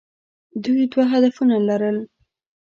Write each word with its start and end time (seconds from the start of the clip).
دوی 0.63 0.83
دوه 0.93 1.05
هدفونه 1.13 1.55
لرل. 1.67 1.97